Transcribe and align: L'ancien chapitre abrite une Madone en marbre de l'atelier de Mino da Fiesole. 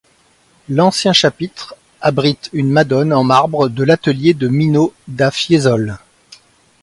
L'ancien 0.67 1.13
chapitre 1.13 1.75
abrite 2.01 2.49
une 2.53 2.71
Madone 2.71 3.13
en 3.13 3.23
marbre 3.23 3.69
de 3.69 3.83
l'atelier 3.83 4.33
de 4.33 4.47
Mino 4.47 4.95
da 5.07 5.29
Fiesole. 5.29 5.99